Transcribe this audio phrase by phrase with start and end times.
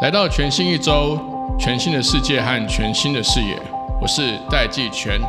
[0.00, 1.18] 来到全新一周，
[1.58, 3.60] 全新的世界和全新的视野，
[4.00, 5.20] 我是戴季全。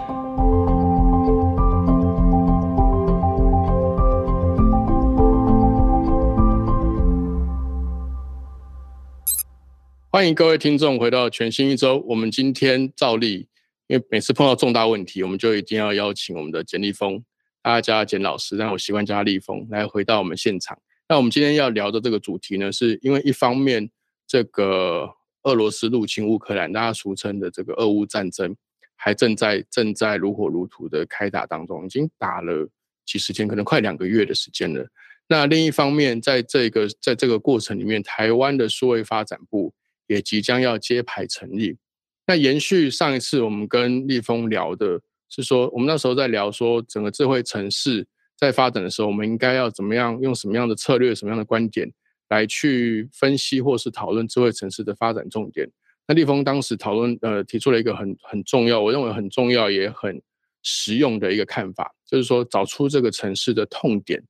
[10.11, 12.03] 欢迎各位听众回到全新一周。
[12.07, 13.47] 我们今天照例，
[13.87, 17.23] 因为每次碰到重大问题，我们就一定要邀请我们的简立峰，
[17.69, 20.77] 大家简老师，但我习惯叫他立峰，来回到我们现场。
[21.07, 23.89] 那我们今天要聊的这个主题呢，是因为一方面，
[24.27, 25.09] 这个
[25.43, 28.55] 俄罗斯入侵乌克兰，大家俗称的这个俄乌战争，
[28.95, 32.69] 还正在正在如火如荼的开打当中，已经打了
[33.05, 34.87] 几十天，可能快两个月的时间了。
[35.27, 39.73] 那另一方面，在这个在这个过程里面，台湾的数位发展部。
[40.09, 41.77] 也即将要揭牌成立。
[42.25, 51.91] 那延续上一次我们跟立峰聊的是说，我们那时候在聊说，整个智慧城市在发展的时候，我们应该要怎么样用什么样的策略、什么样的观点
[52.29, 55.69] 来去分析或是讨论智慧城市的发展重点。
[56.07, 60.19] 那立峰当时讨论呃提出了一个很很重要，我认为很重要也很
[60.63, 64.23] 实用的一个看法，就是说找出这个城市的痛点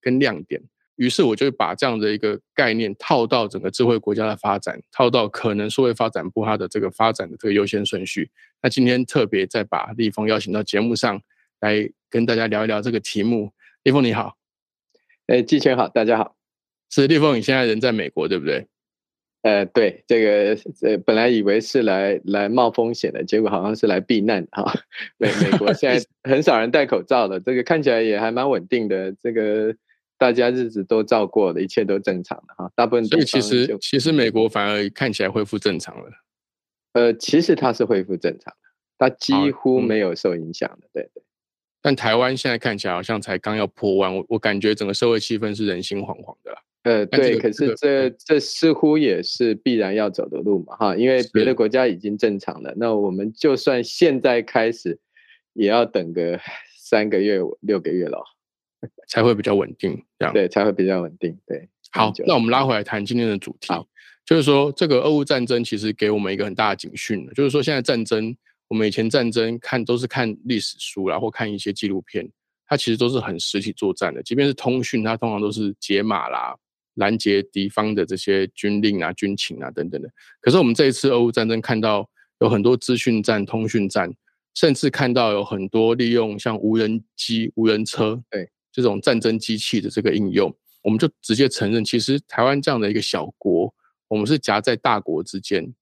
[0.00, 0.60] 跟亮点。
[1.00, 8.30] 于是我就把这样的一个概念套到整个智慧国家的发展，套到可能数位发展部它的这个发展的这个优先顺序。
[8.60, 11.18] 那今天特别再把立峰邀请到节目上
[11.60, 13.50] 来跟大家聊一聊这个题目。
[13.82, 14.36] 立峰你好，
[15.26, 16.36] 哎，季全好，大家好。
[16.90, 18.66] 是立峰，你现在人在美国对不对？
[19.40, 24.70] 呃，对，这个呃本来以为是来来冒风险的，结果好像是来避难哈。
[25.16, 29.10] 美美国现在 很少人戴口罩了，这个看起来也还蛮稳定的。
[29.22, 29.74] 这个。
[30.20, 32.70] 大家日子都照过了，一切都正常的哈。
[32.76, 36.10] 大部分所以其实其实美国反而看起来恢复正常了。
[36.92, 38.68] 呃，其实它是恢复正常的，
[38.98, 41.22] 它几乎没有受影响的，对对。
[41.80, 46.54] 但台湾现在看起来好像才刚要破万，我我感觉整个社会气氛是人心惶惶的。
[46.82, 54.98] 呃，对，可是这这似乎也是必然要走的路嘛哈，因为别的国家已经正常了，那我们就算现在开始，
[55.54, 56.38] 也要等个
[56.76, 58.22] 三个月六个月了。
[59.08, 61.36] 才会比较稳定，这样对才会比较稳定。
[61.46, 63.72] 对，好，那我们拉回来谈今天的主题，
[64.24, 68.36] 就是说这个俄乌战争其实给我们一个很大的警讯就是说现在战争，
[68.68, 72.28] 我们以前战争看都是看历史书啦，或看一些纪录片，
[72.66, 74.22] 它其实都是很实体作战的。
[74.22, 76.54] 即便是通讯，它通常都是解码啦，
[76.94, 80.08] 拦截敌方的这些军令啊、军情啊等等的。
[80.40, 82.08] 可是我们这一次俄乌战争看到
[82.38, 84.12] 有很多资讯战、通讯战，
[84.54, 88.48] 甚至看到有很多利用像无人机、无人车，对。
[88.72, 93.72] 这种战争机器的这个应用，我们就直接承认，其实台湾这样的一个小国，
[94.08, 95.74] 我们是夹在大国之间，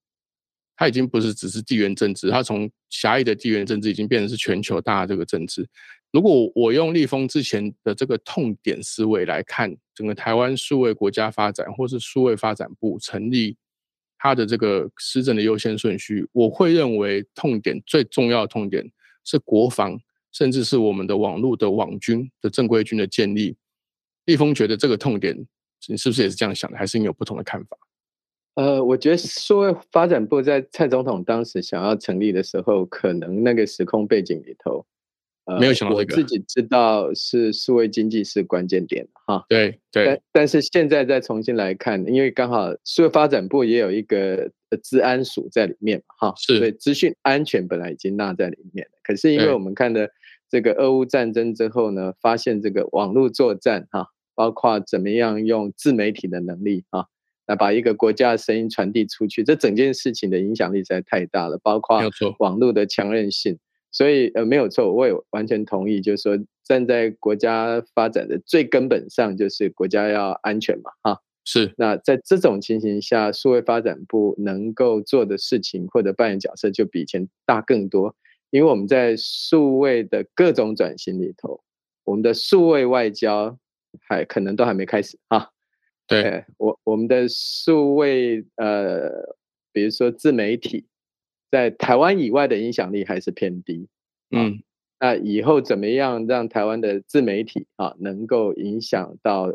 [0.76, 5.68] 它已经不是只是地缘政治，它从狭义的地缘政治已经变成是全球大这个政治。
[6.10, 13.56] 如果我用立峰之前的这个痛点思维来看，整个台湾数位国家发展，或是数位发展部成立
[14.16, 18.90] 它的这个施政的优先顺序，我会认为痛点最重要的痛点
[19.22, 20.00] 是国防。
[20.38, 23.56] 甚至是我们的网络的网军的正规军的建立，
[24.26, 25.36] 立峰觉得这个痛点，
[25.88, 26.78] 你是不是也是这样想的？
[26.78, 27.76] 还是你有不同的看法？
[28.54, 34.86] 呃，我觉得数位发展部在蔡总统当时想要成立的时候，可能那个时空背景里头，
[35.46, 36.14] 呃，没有想到这个。
[36.14, 39.44] 我自己知道是数位经济是关键点哈。
[39.48, 40.06] 对对。
[40.06, 44.48] 但但是现在再重新来看，因为刚好数位发展部也有一个
[44.84, 46.58] 治安署在里面哈，是。
[46.58, 50.08] 所以资讯安全本来已经纳在里面了，可是因为我们看的。
[50.50, 57.04] 这个俄乌战争之后呢，发现这个网络作战哈，包括怎么样用自媒体的能力啊，
[57.46, 61.58] 来把一个国家的声音传递出去，这整件事情的影响力实在太大了。
[61.62, 62.00] 包括
[62.38, 63.58] 网络的强韧性，
[63.90, 71.20] 所以呃没有错，我也完全同意，就是说站在国家发展的最根本上，就是国家要安全嘛哈。
[71.44, 71.72] 是。
[71.76, 78.14] 那在这种情形下，数位发展部能够做的事情或者扮演角色，就比以前大更多。
[78.50, 81.62] 因为我们在数位的各种转型里头，
[82.04, 83.58] 我们的数位外交
[84.00, 85.50] 还可能都还没开始啊。
[86.06, 89.36] 对，我我们的数位呃，
[89.72, 90.86] 比如说自媒体，
[91.50, 93.88] 在台湾以外的影响力还是偏低。
[94.30, 94.62] 嗯，
[94.98, 99.54] 那以后怎么样让台湾的自媒体啊，能够影响到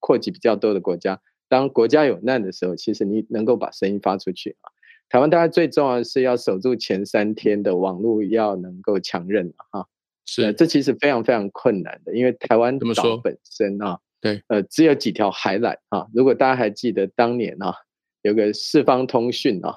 [0.00, 1.20] 扩及比较多的国家？
[1.48, 4.72] 当国家有难的时候，其实你能够把声音发出去啊。
[5.08, 9.86] 台湾大概最重要的是要守住前三天的网络要能够强韧哈，
[10.24, 16.06] 是，这其实非常非常困难的，因为台湾岛本身啊，对，呃，只有几条海缆啊。
[16.12, 17.74] 如果大家还记得当年啊，
[18.22, 19.76] 有个四方通讯啊，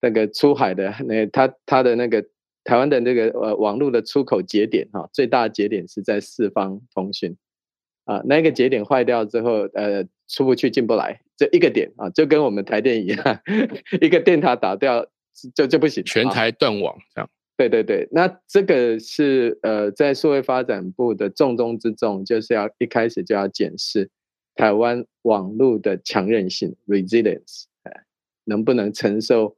[0.00, 2.24] 那个出海的那它它的那个
[2.64, 7.36] 台湾的那个呃网络的出口节点哈，最大的节点是在四方通讯，
[8.04, 13.40] 啊，那个节点坏掉之后，呃，出不去进不来，这一个点啊，就跟我们台电一样，
[14.00, 15.04] 一个电塔打掉
[15.54, 17.28] 就就不行，全台断网这样。
[17.56, 24.08] 对对对，那这个是呃，在社会发展部的重中之重，就是要一开始就要检视
[24.54, 27.64] 台湾网络的强韧性 （resilience），
[28.44, 29.56] 能不能承受？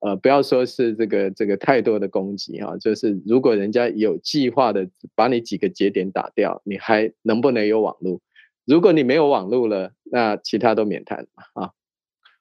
[0.00, 8.20] 呃，不要说是这个这个太多的攻击哈，就是如果人家有计划的把你几个节点打掉，你还能不能有网络？
[8.64, 11.70] 如果你没有网络了，那其他都免谈啊。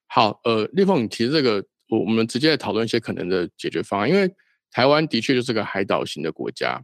[0.08, 4.34] 好，呃，立峰，你提这个，我我们直接来讨论一些可能的解决方案，因为
[4.72, 6.84] 台湾的确就是个海岛型的国家。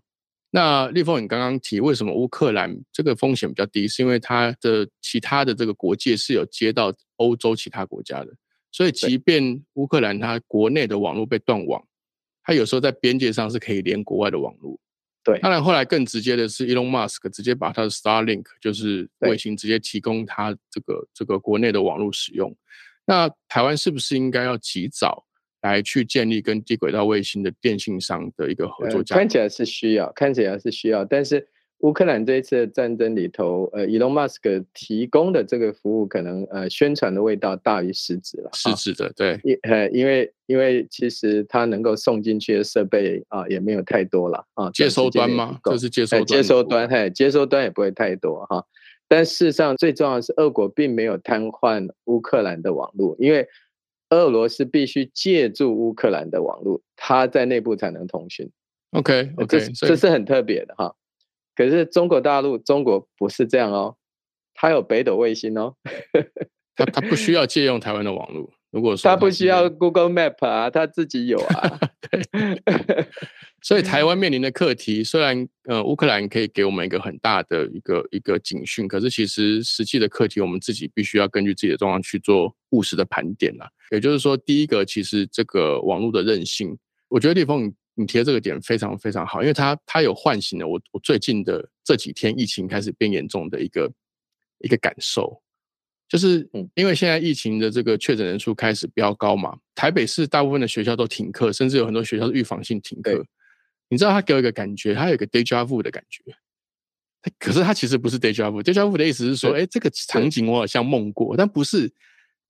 [0.51, 8.33] 那立峰，你刚刚提为什么乌克兰这个风险比较低，是因为它的其他的这个国界是有接到欧洲其他国家的。
[8.71, 11.83] 所以，即便乌克兰它国内的网络被断网，
[12.43, 14.79] 它有时候在边界上是可以连国外的网络。
[15.31, 22.55] 对，当然后来更直接的是，Elon Musk 直接把他的 Starlink 就是卫星直接提供他这个这个国内的网络使用。
[23.05, 25.25] 那台湾是不是应该要及早
[25.61, 29.03] 来去建立跟低轨道卫星的电信商的一个合作？
[29.03, 31.47] 看起来是需要，看起来是需要，但是。
[31.79, 38.49] 乌克兰这一次的战争里头，呃，Elon Musk 提供的这个服务，可能呃宣传的味道大于实质了。
[38.53, 44.69] 实质的，对，因呃，因为因为其实它能够送进去的设备啊，也没有太多了啊。
[44.71, 45.57] 接收端吗？
[45.63, 46.25] 就是接收端。
[46.25, 48.65] 接收端，嘿，接收端也不会太多哈。
[49.07, 53.47] 但事实上，最重要的是，俄国并没有瘫痪乌克兰的网络，因为
[54.09, 58.51] 俄罗斯必须借助乌克兰的网络，它在内部才能通讯。
[58.91, 60.93] OK，OK，这是很特别的哈。
[61.59, 63.97] 可是中国大陆，中国不是这样哦，
[64.53, 65.75] 它有北斗卫星哦，
[66.73, 68.49] 它它不需要借用台湾的网络。
[68.71, 71.77] 如果说它不需要 Google Map 啊，它自己有啊。
[73.61, 83.69] 所以台湾面临的课题，虽然呃乌克兰可以给我们一个很大的一个一个警讯，可是其实实际的课题，我们自己必须要根据自己的状况去做务实的盘点啦。
[83.91, 86.77] 也就是说，第一个，其实这个网络的韧性，
[87.09, 87.73] 我觉得立峰。
[87.99, 93.91] 你提的这个点非常非常好，因为它它有唤醒了我我最近的这几天疫情开始变严重的一个
[94.59, 95.41] 一个感受，
[96.07, 103.21] 就是因为现在疫情的这个确诊人数开始飙高嘛，台北市大部分的学校都停课，甚至有很多学校是预防性停课。
[103.89, 106.23] 你知道他给我一个感觉，他有一个 deja vu 的感觉，
[107.37, 111.91] 可是他其实不是 deja vu，deja vu 的意思是说，哎，这个场景我好像梦过，但不是，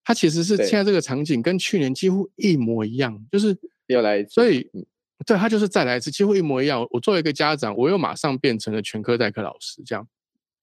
[0.03, 3.57] 他其实是现在这个场景跟去年几乎一模一样，就是
[3.87, 4.69] 又来，所以。
[5.25, 6.85] 对他就是再来一次，几乎一模一样。
[6.91, 10.07] 我作为一个家长，我又马上变成了全科代课老师，这样。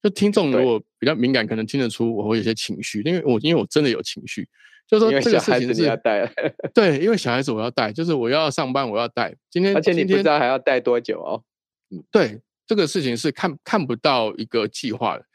[0.03, 4.47] 就听众如果比较敏感，可能听得出我会有些情绪，因为我因为我真的有情绪，
[4.87, 6.31] 就是说这个事情是要带。
[6.73, 9.35] 对，因为小孩子我要带，就是我要上班我要带。
[9.49, 11.43] 今天而且你不知道还要带多久哦。
[11.89, 15.25] 嗯，对，这个事情是看看不到一个计划的。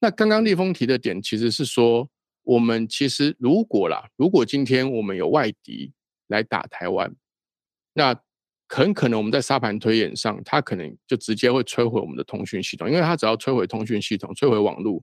[0.00, 2.08] 那刚刚立峰提的点其实是说，
[2.44, 5.92] 我们其实如果啦，如果今天我们有外敌
[6.28, 7.12] 来打台湾，
[7.94, 8.14] 那
[8.68, 15.02] 很可能我们在沙盘推演上，它可能就直接会摧毁我们的通讯系统，因为它只要摧毁通讯系统、摧毁网络，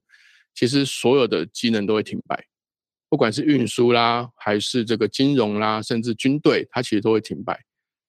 [0.54, 2.46] 其实所有的机能都会停摆，
[3.08, 7.60] 不管是运输啦，还是这个金融啦，甚至军队，它其实都会停摆。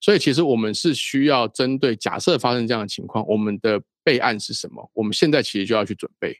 [0.00, 4.90] 所以，其实我们是需要针对假设发生这样的情况，我们的备案是什么？
[4.94, 6.36] 我们现在其实就要去准备。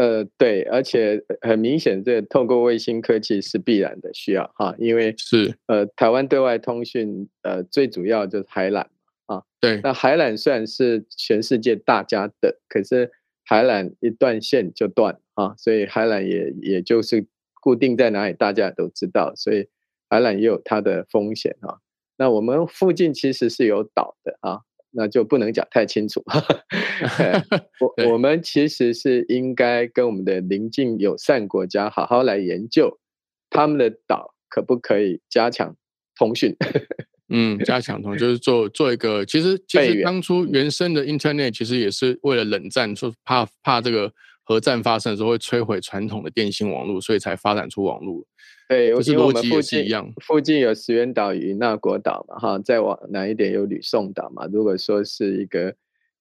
[0.00, 8.86] 呃，对，而且很明显，这透过卫星科技是必然的需要哈，因为是呃，台湾对外通讯呃，最主要就是海缆
[9.26, 9.42] 啊。
[9.60, 13.10] 对，那海缆虽然是全世界大家的，可是
[13.44, 17.26] 海缆一断线就断啊，所以海缆也也就是
[17.60, 19.68] 固定在哪里，大家都知道，所以
[20.08, 21.76] 海缆也有它的风险啊。
[22.16, 24.60] 那我们附近其实是有岛的啊。
[24.92, 26.22] 那就不能讲太清楚。
[27.80, 32.98] 我我们其实是应该跟我们的邻近友善国家好好来研究，
[33.48, 35.74] 他们的岛可不可以加强
[36.16, 36.54] 通讯？
[37.32, 48.26] 嗯，加强通就是做做一个，其实其实当初原生的 Internet 其实也是为了冷战，说怕怕这个核战发生的时候会摧毁传统的电信网络，所以才发展出网络。
[48.70, 49.84] 对，因为我们附近
[50.20, 54.46] 附近有石原岛、与那国岛嘛，哈，再往南一点有吕宋岛嘛。
[54.46, 55.74] 如果说是一个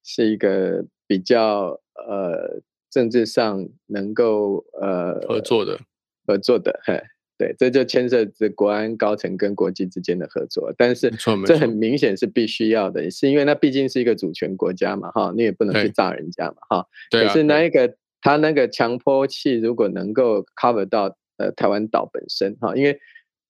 [0.04, 5.80] 是一个比较呃政治上能够呃合作的
[6.26, 7.00] 合作的，嘿，
[7.38, 10.74] 对，这就牵涉着国安高层跟国际之间的合作。
[10.76, 11.12] 但是
[11.46, 16.88] 这很明显是必须要的，是因为那毕竟是一个主权国家嘛，哈，你也不能去炸人家嘛，哈。
[17.12, 21.16] 对可是那一个他那个强迫器如果能够 cover 到。
[21.40, 23.00] 呃，台湾岛本身哈，因为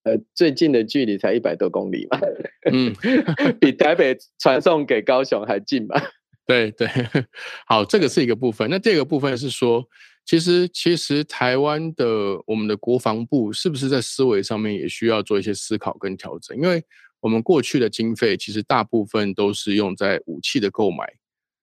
[0.04, 2.18] 呃最近的距离才一百多公里嘛，
[2.72, 2.94] 嗯，
[3.60, 6.00] 比台北传送给高雄还近嘛。
[6.46, 6.88] 对 对，
[7.66, 8.70] 好，这个是一个部分。
[8.70, 9.84] 那第二个部分是说，
[10.24, 16.56] 其实其实台湾的我们的国防部是不是在思维上面也需要做一些思考跟调整？
[16.56, 16.82] 因为
[17.20, 21.04] 我们过去的经费其实大部分都是用在武器的购买，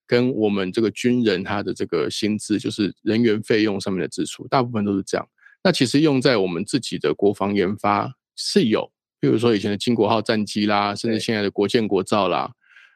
[0.06, 5.28] 跟我们这个军人他的这个薪资，就是人员费用上面的支出，大部分都是这样。
[5.68, 12.50] 那其实用在我们自己的国防研发是有，比如说以前的金国号战机啦，甚至现在的国建国造啦。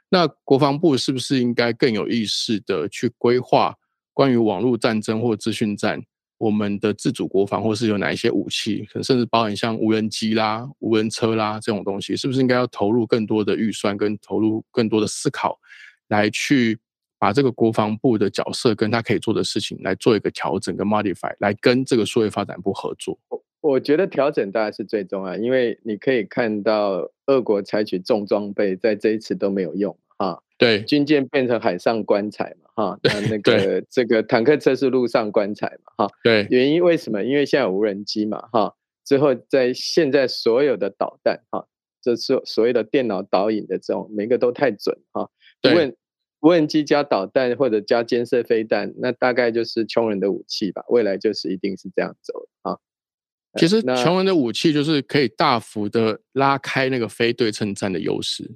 [0.08, 3.74] 那国防部是不是应该更有意识的去规划
[4.14, 6.02] 关于网络战争或资讯战，
[6.38, 15.58] 我们的自主国防，或是有哪一些武器，可能甚至包含像无人机啦、无人车啦这种东西，是不是应该要投入更多的预算，跟投入更多的思考，
[16.08, 16.78] 来去
[17.22, 23.16] 把这个国防部的角色跟他可以做的事情来做一个调整跟 modify，来跟这个数位发展部合作？
[23.28, 29.96] 我我觉得调整当然是最重要，因为你可以看到俄国采取重装备，在这一次都没有用。
[30.18, 37.22] 哈，对，军舰变成海上棺材嘛，哈，那那 个这个坦克车是陆上棺材嘛，哈，对，原因为什么？
[37.22, 38.74] 因为现在有无人机嘛，哈，
[39.04, 41.64] 之后在现在所有的导弹，哈，
[42.02, 45.30] 这是所谓的电脑导引的这种，每个都太准，哈，
[45.62, 45.94] 无人
[46.42, 52.78] 无人机加导弹或者加监射飞弹，那大概就是穷人的武器吧，未来就是一定是这样走啊。
[53.58, 58.50] 其实穷人的武器就是可以大幅的拉开那个非对称战的优势。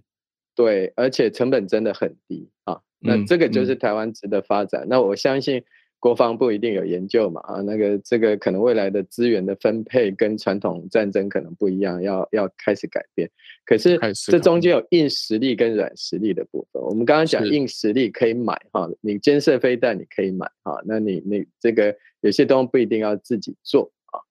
[0.55, 2.81] 对，而且成本真的很低啊。
[2.99, 4.87] 那这个就是台湾值得发展。
[4.89, 5.63] 那我相信
[6.07, 13.29] 国防部一定有研究嘛啊，那个这个可能未来的资源的分配跟传统战争可能不一样，要要开始改变。
[13.65, 13.99] 可是
[14.31, 16.81] 这中间有硬实力跟软实力的部分。
[16.81, 24.23] 我们刚刚讲硬实力可以买哈，你监射飞弹你可以买哈，那你你这个有些东西不一定要自己做啊。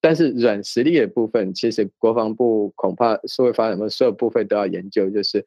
[0.00, 5.46] 但是软实力的部分，其实国防部恐怕社会发展部所有部分都要研究，就是。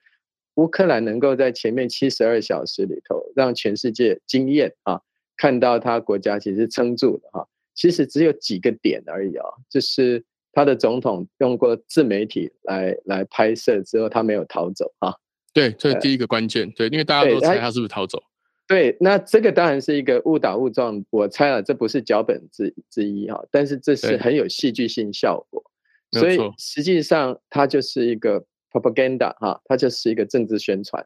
[0.55, 5.01] 乌克兰能够在前面七十二小时里头让全世界惊艳啊，
[5.37, 15.15] 看到他国家其实撑住了哈，其实只有几个点而已啊，就是他的总统用过自媒体来来拍摄之后，他没有逃走啊。
[15.53, 16.71] 对，这是第一个关键。
[16.71, 18.21] 对，因为大家都猜他是不是逃走。
[18.67, 25.63] 对，那这个当然是一个误打误撞，我猜了，这不是脚本之之一哈，但是这是很有戏剧性效果，
[26.11, 28.45] 所以实际上它就是一个。
[28.73, 31.05] propaganda 哈，它就是一个政治宣传。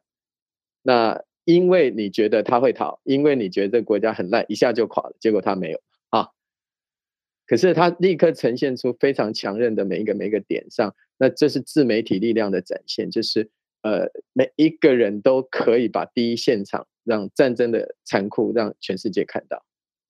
[0.84, 5.16] 那因为你觉得他会逃，因为你觉得这个国家很烂，一下就垮了。
[5.18, 6.28] 结果他没有啊。
[7.46, 13.50] 可是他立刻呈现出非常强韧的每一个每一个点上，那这是自媒体力量的展现，就是
[13.82, 19.64] 呃每一个人都可以把第一现场让战争的残酷让全世界看到。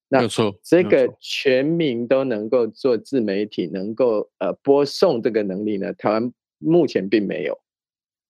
[0.09, 6.33] 没有错，这个全民都能够做自媒体，能够呃播送这个能力呢，台湾。
[6.59, 7.59] 目前并没有，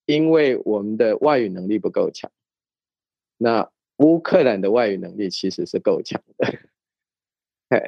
[0.05, 2.29] 因为我们的外语能力不够强。
[3.37, 6.59] 那乌克兰的外语能力其实是够强的。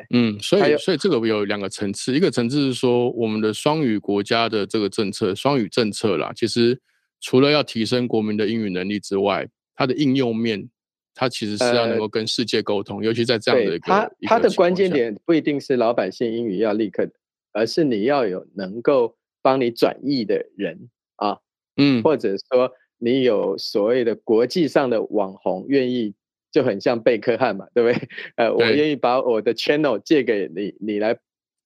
[0.10, 6.80] 嗯，所以所以这个有两个层次，一个层次是说我们的双语国家的这个政策，双语政策啦，其实
[7.22, 10.70] 除了要提升国民的英语能力之外，它的应用面，
[11.14, 17.10] 它其实是要能够跟世界沟通，尤其在这样的一个它它的关键点不一定是老百姓英语要立刻，
[17.54, 19.16] 而是你要有能够。
[19.42, 21.38] 帮你转译的人啊，
[21.78, 26.14] 嗯，或者说你有所谓的国际上的网红愿意，
[26.52, 28.10] 就很像贝克汉嘛，对不对？
[28.38, 31.18] 呃，我愿意把我的 channel 借给你，你来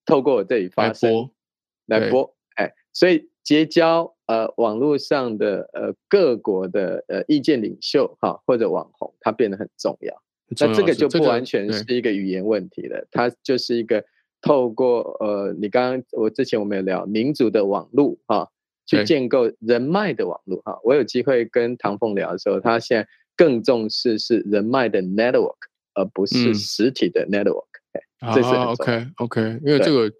[0.05, 1.29] 透过我这里发声，
[1.87, 10.21] 来播，哎，所以结交呃网络上的呃各国的呃意见领袖哈，或者网红，它变得很重要。
[10.59, 14.03] 那这个就不完全是一个语言问题了，它就是一个。
[14.45, 18.51] 透过呃，你刚刚我之前我们有聊民族的网络哈，
[18.85, 20.79] 去建构人脉的网络哈。
[20.83, 25.55] 我有机会跟唐凤聊的时候，他现在更重视是人脉的 network，
[25.93, 27.65] 而不是实体的 network。
[28.33, 30.11] 这是 OK OK，因为这个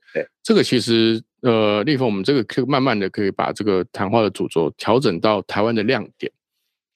[0.42, 6.32] 这个其实呃，立峰，我们这个可以慢慢的可以把这个谈话的主轴调整到台湾的亮点，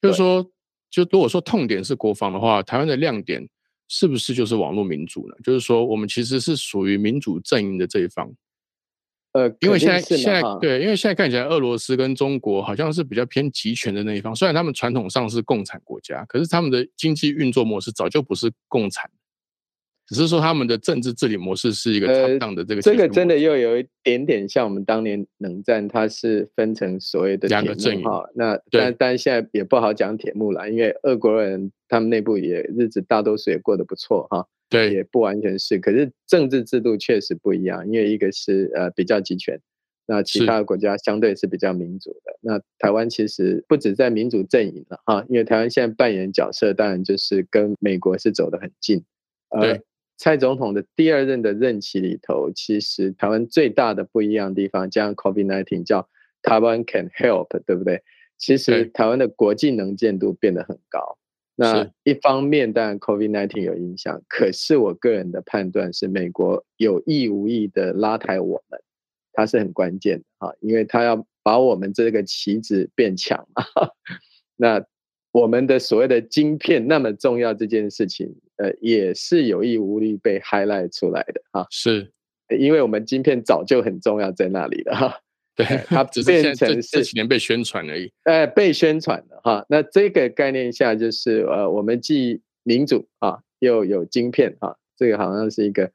[0.00, 0.42] 就是说，
[0.90, 3.48] 就如果说痛点是国防的话，台湾的亮点。
[3.90, 5.34] 是不是就是网络民主呢？
[5.42, 8.30] 就是说，我们其实是属于民主阵营的这一方。
[9.38, 14.34] 呃，因为现在现在对，因为现在看起来俄罗斯跟中国好像是比较偏集权的那一方。
[14.34, 19.08] 虽然他们传统上是共产国家，可是他们的经济运作模式早就不是共产。
[20.08, 28.26] 只是说他们的政治治理模式是一个恰当的这个，这个真的又有一点点像我们当年冷战，它是分成所谓的两个阵营哈。
[28.34, 34.46] 那但但现在也不好讲铁幕了，因为俄国人他们内部也日子大多数也过得不错哈。
[34.68, 39.60] 对，也不完全是，可是政治制度确实不一样，因为一个是呃比较集权，
[40.06, 42.38] 那其他的国家相对是比较民主的。
[42.40, 49.04] 那台湾其实不止在民主阵营了哈，因为台湾现在扮演角色，当然就是跟美国是走得很近。
[49.60, 49.80] 对，
[50.16, 56.08] 蔡总统的第二任的任期里头，其实台湾最大的不一样的地方，加上 COVID-19 叫
[56.42, 58.02] 台湾 can help，对不对？
[58.36, 61.17] 其实台湾的国际能见度变得很高。
[61.60, 68.80] 那一方面，当然 COVID-19 有影响，可是我个人的判断是，美国有意无意的拉抬我们，
[69.32, 73.64] 它是很关键的哈，因为它要把我们这个棋子变强嘛。
[74.54, 74.84] 那
[75.32, 81.66] 我们的所谓的晶片那么重要这件事情，呃，也是有意无意被 highlight 出来的哈。
[81.72, 82.12] 是，
[82.56, 85.20] 因为我们晶片早就很重要在那里了哈。
[85.58, 88.12] 对，它只是现在这几年被宣传而已。
[88.22, 95.90] 呃，被宣传的哈，那这个概念下就是呃，我们既民主啊，又有晶片啊，这个好像是一个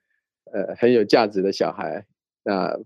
[0.51, 2.05] 呃很有价值的小孩，
[2.43, 2.77] 那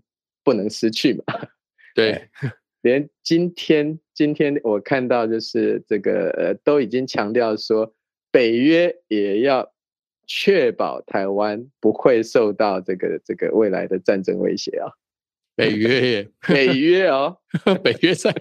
[0.44, 1.24] 不能失去嘛。
[1.96, 2.28] 对，
[2.82, 7.92] 连今天今天我看到就是这个呃，都已经强调说，
[8.30, 9.72] 北约也要
[10.28, 14.92] 确保台湾不会受到这个这个未来的战争威胁啊。
[15.58, 17.36] 北 约耶，北约哦，
[17.82, 18.32] 北约在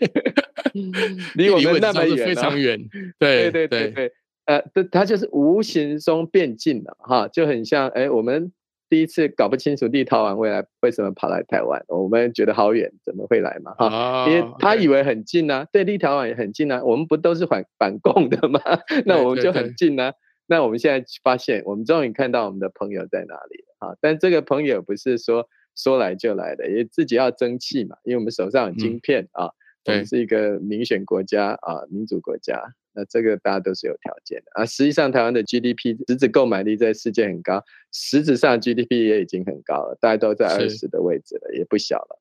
[1.34, 2.80] 离我们那么远，非常远。
[3.18, 4.12] 对对对对，
[4.46, 8.52] 呃，它就是无形中变近了哈，就很像哎，我们
[8.88, 14.28] 第一次搞不清楚立陶宛未来为什么跑来台湾，我们觉得好远，怎么会来嘛哈？
[14.30, 18.62] 因为他以为很近啊，对立陶宛也很近啊，我们不都是反反共的吗？
[19.08, 20.14] 那我们就很近啊。
[20.46, 23.98] 那我们现在发现，我们终于看到我们的朋友在哪里了啊！
[24.00, 25.50] 但这个朋友不是说。
[25.78, 29.46] 说来就来的，也自己要争气嘛，因为我们手上有晶片啊，
[29.86, 32.60] 我们是一个民选国家啊，民主国家，
[32.94, 34.66] 那这个大家都是有条件的啊。
[34.66, 42.20] 实际上，台湾的 GDP 实质购买力在世界很高，实质上 GDP 也已经很高了，大家都在二十的位置了，也不小了。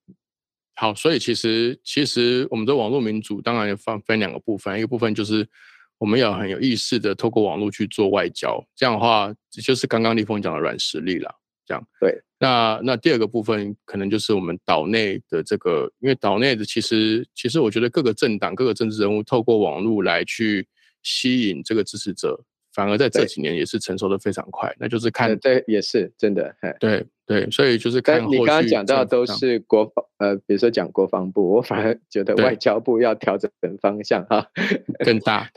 [0.74, 5.48] 好，所以其实其实我们的网络民主当然分分两个部分，一个部分就是
[5.96, 11.34] 我们要很有意识的透过网络去做外交，这样的话就是刚刚立峰讲的软实力了。
[11.66, 20.66] 这样对，那那第二个部分可能就是我们岛内的这个，因为岛内的其实其实我觉得各个政党、各个政治人物透过网络来去
[21.02, 22.38] 吸引这个支持者，
[22.72, 24.74] 反而在这几年也是成熟的非常快。
[24.78, 28.24] 那就是看，对，也是真的，对对，所以就是看。
[28.28, 34.46] 你刚刚讲到都是国防，呃，比如说讲国防部，我反而觉得外交部要调整方向哈，
[35.04, 35.50] 更大。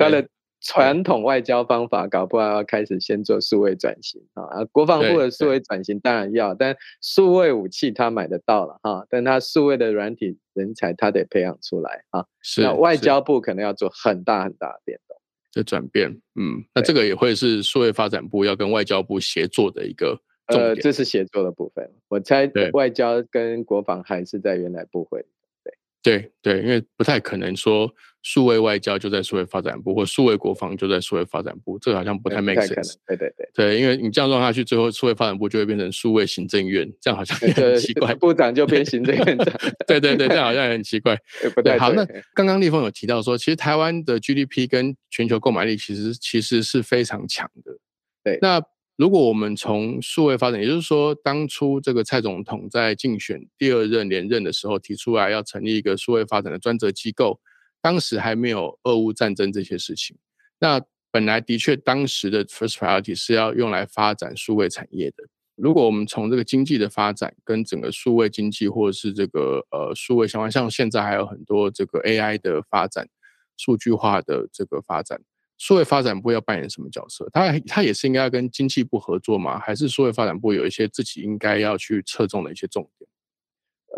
[0.62, 4.66] 传统外交方法搞不好要开始先做数位转型啊！
[4.72, 12.26] 国防部的数位转型当然要，但数位武器他买得到了哈，但他数位的软体人才他得培养出来啊。
[12.42, 15.18] 是，那外交部可能要做很大很大的变动。
[15.52, 21.90] 这转变，嗯，那这个也会是数位发展部要跟外交部协作的一个呃，这是协作的部分。
[22.08, 25.26] 我猜外交跟国防还是在原来部会。
[25.64, 27.92] 对对对，因为不太可能说
[28.22, 32.96] 数位外交就在数位发展部，或数位国防就在数位发展部，这个好像不太 make sense。
[33.08, 38.14] 对对对，对，因为你这样让下去，最后数位发展部就会变成数位行政院，这样好像也很奇怪。
[38.16, 39.48] 部长就变行政院长。
[39.88, 41.18] 对对对，这样好像也很奇怪。
[41.64, 47.78] 对，好，那刚刚立峰有提到说，其实台湾的 GDP 跟全球购买力其实其实是非常强的。
[48.24, 48.62] 对，那。
[49.00, 57.40] 如果我们从数位发展，也就是说，当初这个蔡总统在竞选第二任连任的时候提出来要成立一个数位发展的专责机构，
[57.82, 60.18] 当时还没有俄乌战争这些事情。
[60.60, 65.24] 那本来的确，当时的 first priority 是要用来发展数位产业的。
[65.56, 73.08] 如果我们从这个经济的发展跟整个数位经济，或者是这个呃数位相关，像现在还有很多这个 AI 的发展、
[73.58, 75.20] 数据化的这个发展。
[75.58, 77.30] 数位发展部要扮演什么角色？
[77.34, 79.60] 他他也是应该要跟经济部合作吗？
[79.60, 83.09] 还是数位发展部有一些自己应该要去侧重的一些重点？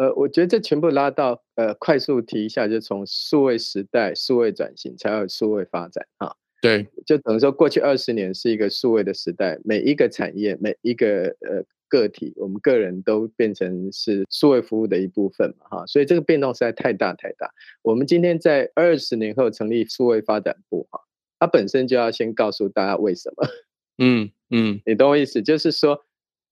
[0.02, 6.36] 呃，我觉得这全部拉到呃，快速提一下，就从数位时代、数位转型才有数位发展哈。
[6.60, 15.86] 对，就等于说过去二十年是一个数位的时代，每一个产业、每一个呃个体，我们个人都变成是数位服务的一部分嘛哈。
[15.86, 17.52] 所以这个变动实在太大太大。
[17.84, 21.00] 我们今天在二十年后成立数位发展部哈。
[21.40, 23.48] 它本身就要先告诉大家为什么，
[23.98, 25.42] 嗯嗯，你懂我意思？
[25.44, 26.04] 就是说，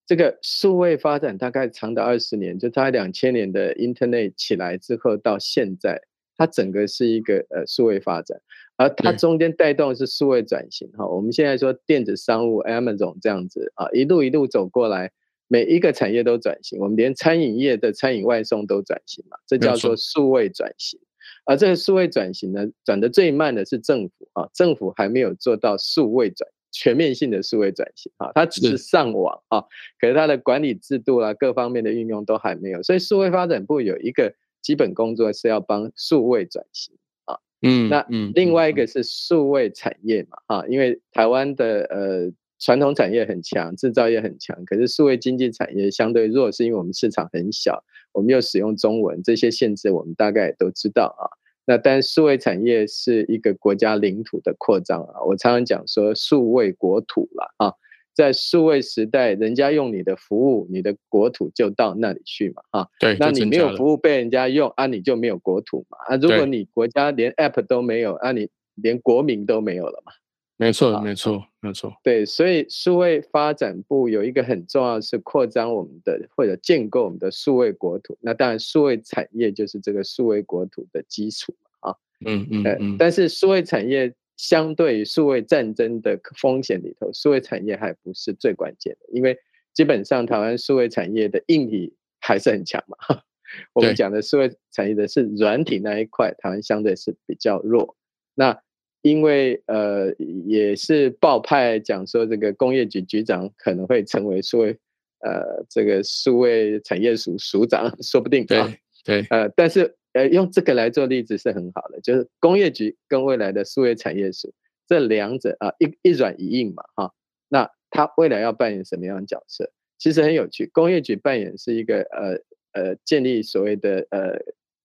[0.09, 6.01] 这个数位发展大概长达二十年，就它两千年的 Internet 起来之后到现在，
[6.35, 8.41] 它整个是一个呃数位发展，
[8.75, 11.05] 而它中间带动是数位转型哈。
[11.05, 15.11] 我们现在说电子商务 Amazon 这样子啊，一路一路走过来，
[15.47, 20.99] 每一个产业都转型，我们连餐饮业的餐饮外送都转型嘛，这叫做数位转型。
[21.45, 29.61] 而这个数位转型呢，转的最慢的是政府啊，政府还没有做到数位转全面性的数位转型啊，它只是上网啊，
[29.99, 37.37] 可是它的管理制度啊，各方面的运用都还没有，所以数位发展部有一个基本工作是要帮数位转型啊。
[37.61, 51.38] 嗯，那嗯，另外一个是数位产业嘛，啊，因为台湾的呃传统产业很强，制造业很强，可是数位经济产业相对弱，是因为我们市场很小，我们又使用中文，这些限制我们大概也都知道啊。
[51.69, 57.71] 那但数位产业是一个国家领土的扩张啊，我常常讲说数位国土了啊，
[58.11, 62.87] 在数位时代，人家用你的服务，你的国土就到那里去嘛，啊。
[62.99, 66.15] 对，那你没有，服务被人家用啊，你就没有国土嘛啊。
[66.15, 70.11] 如果你国家连 App 都没有，啊，你连国民都没有了嘛。
[70.59, 78.17] 没错，啊没错，没错，对，所以数位发展部有一个很重要的是扩张我们的或者建构我们的数位国土。
[78.19, 81.95] 那当然，数位产业就是这个数位国土的基础嘛啊。
[82.25, 89.37] 嗯嗯呃，嗯，但是数位产业相对于数位战争的风险里头，数位产业还不是最关键的，因为
[89.73, 92.97] 基本上台湾数位产业的硬体还是很强嘛。
[93.71, 97.95] 我们对讲的数位产业的是软体那一块，台湾相对是比较弱。
[98.35, 98.61] 那
[99.01, 100.13] 因为呃
[100.45, 104.77] 也是报派讲说，这个工业局局长可能会成为数位
[105.19, 108.45] 呃这个数位产业署署长，说不定啊。
[108.45, 114.53] 对对，呃，但是呃，用这个来做例子是很好的，就是工业局跟未来的数位产业署
[114.87, 117.13] 这两者啊，一一软一硬嘛，哈，
[117.47, 119.71] 那他未来要扮演什么样的角色？
[119.97, 122.37] 其实很有趣，工业局扮演是一个呃
[122.73, 124.37] 呃，建立所谓的呃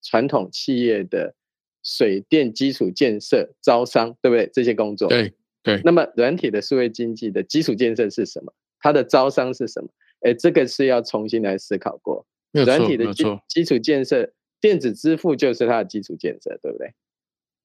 [0.03, 1.35] 传统企业的
[1.85, 4.51] 水电基础建设、招商，对不对？
[4.53, 8.53] 这些工作，对对，那么软体的数位经济的基础建设是什么？
[8.81, 9.89] 它的招商是什么？
[10.21, 12.27] 哎，这个是要重新来思考过。
[12.53, 16.95] 软体的基基础建设，电子支付就是它的基础建设，对不对？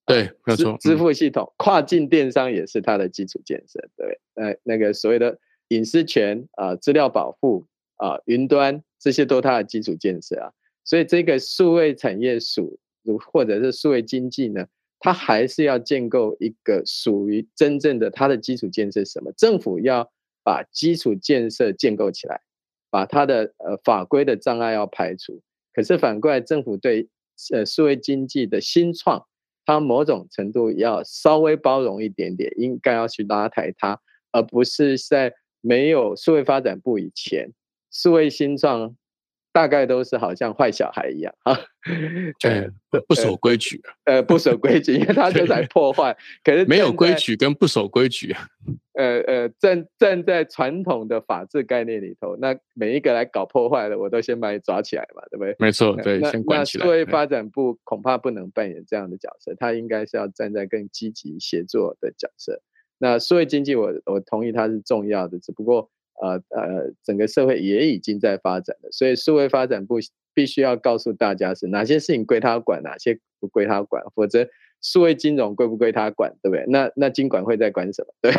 [0.06, 4.44] 对，没错，支嗯付系统、跨境电商也是它的基础建设，对不对？
[4.44, 7.64] 呃，那个所谓的隐私权啊、资料保护
[7.96, 10.50] 啊、云端这些都它的基础建设啊。
[10.84, 14.66] 所以这个数位产业署，如如或者是数位经济呢，
[14.98, 19.32] 它还是要建构一个属于真正的它的基础建设什么？
[19.32, 20.10] 政府要
[20.42, 22.40] 把基础建设建构起来，
[22.90, 25.40] 把它的呃法规的障碍要排除。
[25.72, 27.08] 可是反过来，政府对
[27.52, 29.26] 呃数位经济的新创，
[29.64, 34.00] 它某种程度要稍微包容一点点，应该要去拉抬它，
[34.32, 37.52] 而不是在没有数位发展部以前，
[37.90, 38.96] 数位新创
[39.52, 41.58] 大概都是好像坏小孩一样啊，
[42.38, 46.16] 对，不不守规矩啊，呃不守规矩，因为他就在破坏。
[46.44, 48.46] 可是没有规矩跟不守规矩啊，
[48.92, 55.56] 呃呃，站站在传统的法治概念里头，那每一个来搞破坏的，我都先把你抓起来嘛，对不对？
[55.58, 56.84] 没错，对，呃先关起来。
[56.84, 62.62] 对那数位发展部恐怕不能扮演这样的角色，他应该是要站在更积极协作的角色。
[62.98, 69.96] 那数位经济我，我同意它是重要的，只不过呃呃，整个社会也已经在发展了，所以数位发展部
[70.34, 74.48] 必须要告诉大家是哪些事情归他管，哪些不归他管，否则
[74.82, 76.64] 数位金融归不归他管，对不对？
[76.68, 78.14] 那那金管会在管什么？
[78.22, 78.32] 对，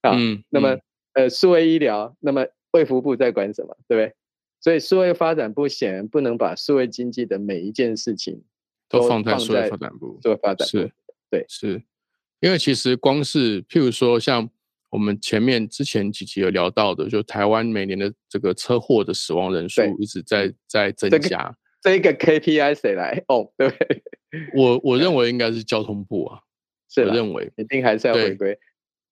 [0.00, 0.80] 啊，嗯，那么嗯
[1.12, 4.14] 呃，数位医疗，那么卫福部在管什么，对不对？
[4.60, 8.42] 所以数位发展部显然不能把数位经济的每一件事情
[8.88, 10.92] 都放在放数位发展部，数位发展部是，
[11.30, 11.82] 对是，
[12.40, 14.48] 因为其实光是譬如说像
[14.90, 23.50] 我们前面之前几集有聊到的，就台湾每年的这个车祸的死亡人数一直在在增这个加，这一个 KPI 谁来哦？
[23.56, 24.02] 对 不对？
[24.54, 26.40] 我我认为应该是交通部啊，
[26.92, 28.58] 是我认为一定还是要回归。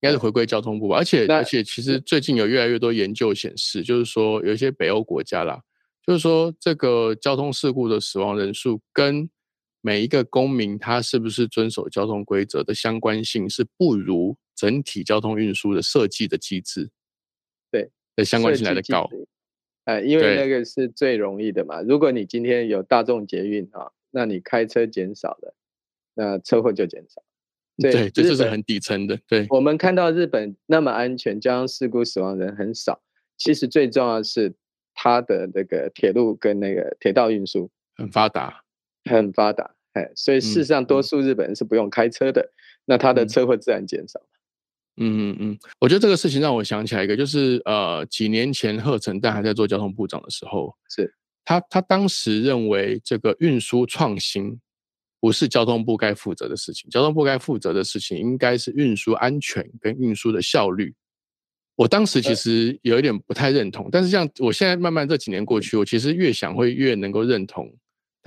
[0.00, 5.60] 应该是回归交通部吧，而且而且其实最近有越来越多研究显示，就是说有一些北欧国家啦，
[6.06, 9.28] 就是说这个交通事故的死亡人数跟
[9.80, 16.90] 每一个公民他是不是遵守交通规则的相关性是不如整体交通运输的设计的机制
[17.70, 19.06] 对的相关性来的高。
[19.08, 19.26] 制。
[19.84, 21.80] 呃，因为那个是最容易的嘛。
[21.80, 25.54] 如果你今天有大众捷运啊，那你开车减少了，
[26.14, 27.22] 那车祸就减少。
[27.78, 29.18] 对对，这就是很底层的。
[29.26, 33.00] 对，我们看到日本那么安全，交通事故死亡人很少，
[33.38, 34.52] 其实最重要的是
[34.92, 38.62] 它的那个铁路跟那个铁道运输很发达。
[39.04, 41.00] 很发达，哎，所以事实上多。
[41.00, 42.52] 嗯数日本人是不用开车的，
[42.84, 43.28] 那他的嗯。
[43.28, 44.20] 车会自然减少。
[45.00, 51.14] 嗯嗯嗯，我觉得这个事情让我想起来一个，就是呃，几年前贺成旦还在做交通部长的时候，是。
[51.44, 54.60] 他他当时认为这个运输创新
[55.20, 60.94] 不是交通部该负责的事情，交通部该负责的事情应该是运输安全跟运输的效率。
[61.76, 62.34] 我当时其呃。
[62.34, 67.72] 实有一点不太认同，但是像我现在慢慢这几年过去，我其实越想会越能够认同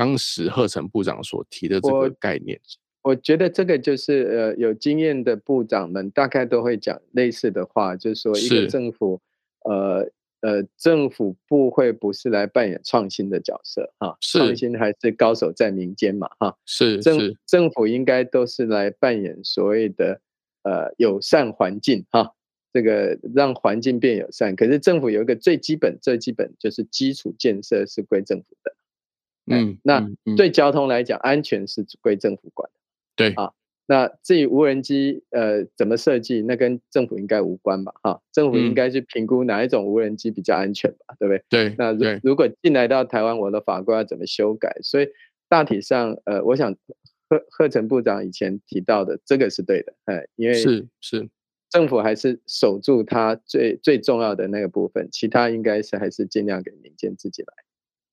[0.01, 2.59] 当时贺成部长所提的这个概念。
[3.03, 9.21] 我觉得这个就是呃，有经验的部长们大概都会讲类似的话，就是说一个政府
[9.63, 10.09] 呃
[10.41, 20.19] 呃，政府部会不是来扮演创新的角色哈，创新还是高手在民间嘛哈，是政政府应该都是来扮演所谓的
[20.63, 22.33] 呃友善环境哈，
[22.73, 24.55] 这个让环境变友善。
[24.55, 28.75] 可是政府有一个最基本最基本就是基础建设是归政府的，
[29.55, 32.69] 嗯，那对交通来讲，安全是归政府管，
[33.15, 33.51] 对啊。
[33.87, 37.91] 那至于无人机，呃，怎么设计，那跟政府应该无关吧？
[38.01, 41.15] 哈，政府应该去评估哪一种无人机比较安全吧？
[41.19, 41.43] 对不对？
[41.49, 41.75] 对。
[41.77, 44.73] 那如如果进来到台湾，我的法规要怎么修改？
[44.81, 45.09] 所以
[45.49, 46.73] 大体上，呃，我想
[47.27, 51.27] 贺贺成部长以前提到的这个是对的，哎，因为是是
[51.69, 57.53] 政府还是守住它最最重要的那个部分，其他应该是还是尽量给民间自己来。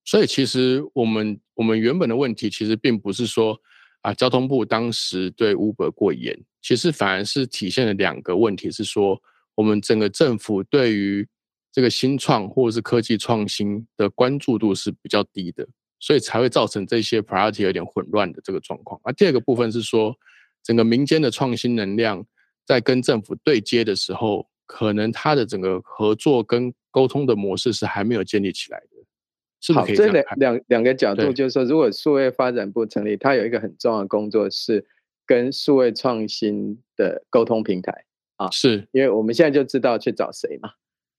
[0.09, 3.61] 所以其实我们我们原本的问题，其实并不是说。
[4.03, 9.21] 啊，交通部当时对 Uber 过严，其实反而是体现了两个问题，是说
[9.57, 11.27] 我们整个政府对于
[11.73, 15.66] 这个新创或者是科技创新的关注度是比较低的，
[15.99, 19.01] 所以才会造成这些 priority 有点混乱的这个状况。
[19.05, 20.16] 那第二个部分是说，
[20.62, 22.25] 整个民间的创新能量
[22.64, 28.97] 在跟政府对接的时候，可能它的整个合作跟沟通的模式是还没有建立起来的。
[29.75, 34.87] 好，这两两两个角度就是说，如果数位发展部成立，它有一个很重要的工作是
[35.27, 38.05] 跟数位创新的沟通平台
[38.37, 38.87] 啊，是。
[38.92, 40.71] 因为我们现在就知道去找谁嘛，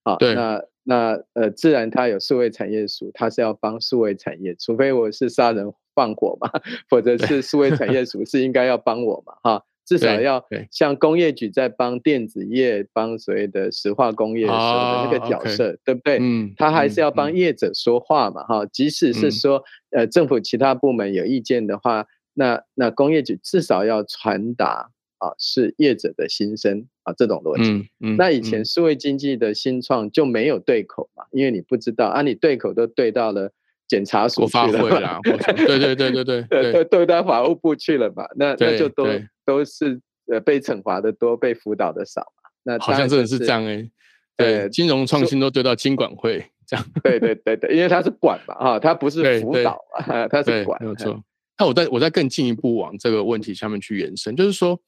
[0.03, 6.49] 啊，对，那那呃，自然它有数位产业署，它是要帮数位产业，除非我是杀人放火嘛，
[6.89, 9.65] 否则是数位产业署是应该要帮我嘛，哈。
[9.89, 16.19] 至少要像工业局在帮电子业、帮所谓的石化工业的时候的那个角色，对不对？
[16.21, 18.63] 嗯，他还是要帮业者说话嘛，哈。
[18.67, 27.71] 即使是说，呃，政府其他部门有意见的话，那那工业局至少要传达啊，是业者的心声啊，这种逻辑。
[27.71, 28.15] 嗯嗯。
[28.15, 33.51] 那以前数位经济的新创就没有对口嘛，因为你不知道啊，你对口都对到了
[33.87, 39.07] 检察署去了，对对对对对 对，都对到法务部去了嘛，那那就都。
[39.49, 39.99] 都是
[40.31, 42.49] 呃被惩罚的多，被辅导的少嘛？
[42.61, 43.89] 那好像真的是这样哎。
[44.37, 46.85] 对，金融创新都丢到金管会这样。
[47.03, 50.79] 对对对对，因为他是管嘛，哈，他不是辅导啊，他是管。
[50.79, 51.19] 没有错。
[51.57, 54.79] 那我再我再更进一步往这个问题下面去延伸，就是说，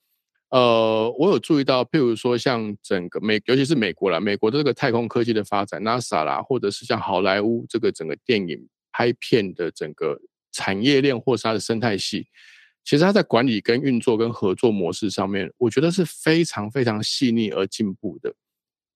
[0.51, 10.17] 呃，我有注意到，譬如说像整个美，尤其是美国啦，美国的这个太空科技的发展，NASA 啦，或者是像好莱坞这个整个电影拍片的整个
[10.53, 12.27] 产业链，或是它的生态系。
[12.83, 18.33] 其实它在管理、跟运作、跟合作模式上面，我觉得是非常非常细腻而进步的。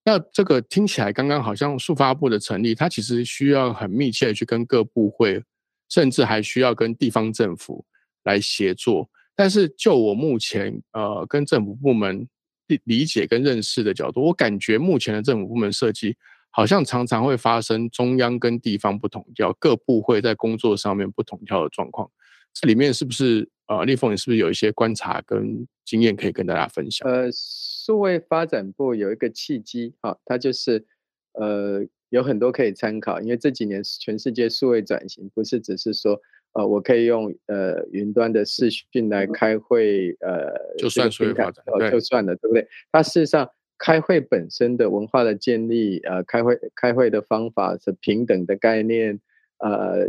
[0.04, 5.42] 那这个听起来刚刚好像速发部的成立，它其实需要很密切的去跟各部会，
[5.88, 7.84] 甚至还需要跟地方政府
[8.24, 9.08] 来协作。
[9.34, 12.28] 但是就我目前呃跟政府部门
[12.68, 16.16] 理理解跟认识的角度，我感觉目前的政府部门设计
[16.50, 22.10] 好像常常会发生中央跟地方不同调，各部会在工作上面不同调的状况。
[22.58, 23.46] 这里面是不是？
[23.68, 27.10] 呃，立凤，你是不是有一些观察跟经验可以跟大家分享？
[27.10, 30.84] 呃，数位发展部有一个契机，哈，它就是
[31.32, 36.16] 呃有很多可以参考，因为这几年全世界数位转型不是只是说，
[36.52, 42.64] 呃，我可以用呃云端的视讯来开会，呃，就算数位发展，就算了，对不对？
[42.92, 49.18] 它事实上开会本身的文化的建立，呃，开会开会的方法是平等的概念，
[49.58, 49.70] 呃，
[50.02, 50.06] 呃，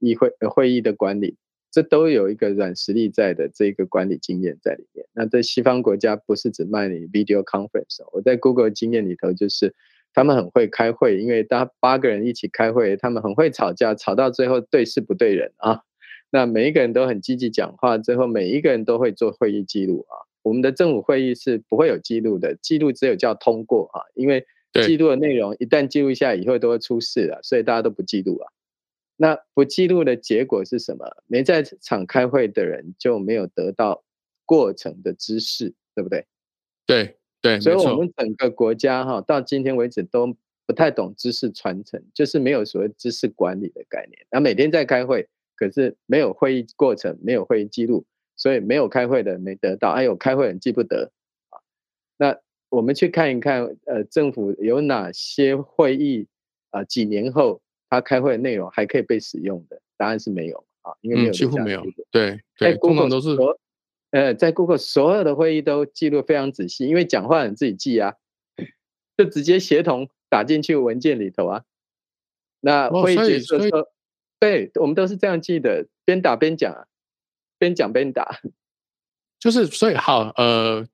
[0.00, 1.36] 议会会议的管理。
[1.78, 5.06] 这都有一个软实力在的这个管理经验在里面。
[5.12, 9.72] 那在西方国家不是只卖你 video conference，我在 Google 经验里头就是
[10.12, 15.82] 他们很会开会，因为大八个人一起开会，他们很会吵架，吵到最后对事不对人啊。
[16.32, 20.26] 那每一个人都很积极讲话，最后每一个人都会做会议记录啊。
[20.42, 24.44] 我们的政府会议是不会有记录的，记录只有叫通过啊，因为
[24.84, 28.50] 记录的内容一旦记录下以后都会出事了，所以大家都不记录啊。
[29.20, 31.04] 那不记录的结果是什么？
[31.26, 34.04] 没在场开会的人就没有得到
[34.46, 36.24] 过程的知识，对不对？
[36.86, 44.24] 对对，所以我们整个国家哈，到今天为止都不太懂知识传承，就是没有所谓知识管理的概念。
[44.30, 51.10] 那每天在开会，可是没有会议过程，没有会议记录，所以没有开会的没得到，还有开会人记不得
[51.50, 51.58] 啊。
[52.16, 56.28] 那我们去看一看，呃，政府有哪些会议
[56.70, 56.84] 啊？
[56.84, 57.60] 几年后？
[57.90, 61.82] 他开会的内容还可以被使用的答案是没有啊，因为没有几乎没有。
[62.10, 63.36] 对，在 Google 都是，
[64.10, 68.14] 呃，在 Google 所有的会议都记录非常仔细，因为讲话你自己记啊，
[69.16, 71.64] 就直接协同打进去文件里头啊。
[72.60, 73.88] 那会议结束的时候，
[74.40, 76.86] 对我们都是这样记的，边打边讲啊，
[77.58, 78.40] 边讲边打。
[79.38, 80.86] 就是所以好，呃，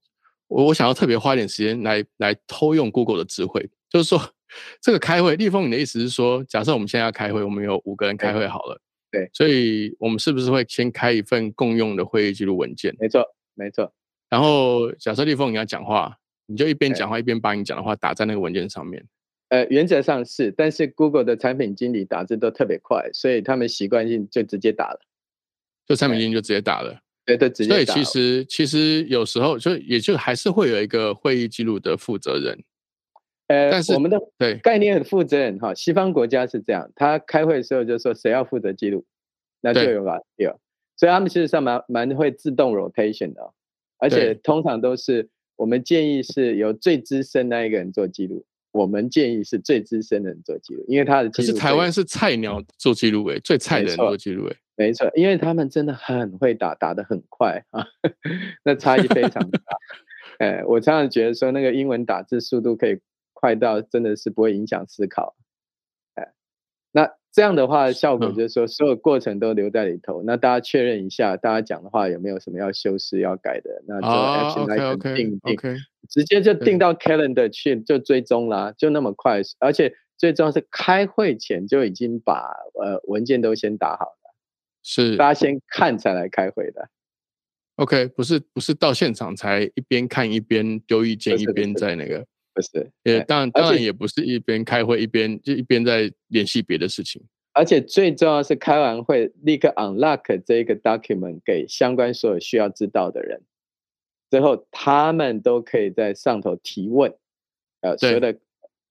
[0.48, 4.33] 我我想要特别花一点时间来来偷用 Google 的智慧，就是说。
[4.80, 12.94] 这个开会，立峰，你的意思是说，假设我们现在要开会，我们有五个人开会好了，对，所以我们是不是会先开一份共用的会议记录文件？
[12.98, 13.92] 没错，没错。
[14.30, 19.04] 然后假设立峰你要讲话，你就一边讲话一边把你讲的话打在那个文件上面。
[19.50, 24.98] 呃，原则上是，但是 Google 的产品经理打字都特别快，所以他们习惯性就直接打了，
[25.86, 26.98] 就产品经理就直接打了。
[27.24, 27.70] 对，对直接。
[27.70, 32.58] 所以其实其实有时候就也就还是会有一个会议记录的负责人。
[33.46, 34.57] 呃，但是我们的对。
[34.59, 39.04] 概念很负责任哈，西方国家是这样，他开会的时候就说谁要负责记录，
[39.61, 40.59] 那就有吧有，
[40.96, 43.52] 所以他们其实上蛮蛮会自动 rotation 的，
[43.98, 57.87] 而且通常都是我们建议是由最资深那一个人做记录，我们建议是最资深的人做记录，因为他的可是台湾是菜鸟做记录诶，最菜的人做记录诶，没错，因为他们真的很会打，打得很快啊，
[58.64, 59.61] 那差异非常大。
[60.38, 62.98] 哎， 我常常觉得说那个英文打字速度可以。
[63.44, 65.37] 快到真的是不会影响思考，
[66.14, 66.33] 哎，
[66.92, 75.76] 那这样的话效果就是说所有过程都留在里头，那大家确认一下，大家讲的话有没有什么要修饰要改的，那就 action item 定定，
[76.09, 76.78] 直接就定。
[76.78, 82.48] 到 calendar 去就追踪啦，就那么快，而且最重要是开会前就已经把
[82.83, 84.35] 呃文件都先打好了，
[84.83, 86.88] 是大家先看才来开会的
[87.76, 92.24] ，OK，不是不是到现场才一边看一边丢意见一边在那个。
[92.54, 97.20] 不是，也当然当然也不是一边开会一边就一边在联系别的事情，
[97.52, 103.42] 而且最重要是开完会立刻 unlock 这个 document 给相关所有需要知道的人，
[104.30, 107.12] 之后他们都可以在上头提问，
[107.80, 108.38] 呃，所有的